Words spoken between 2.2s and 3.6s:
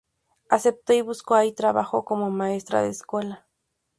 maestra de escuela.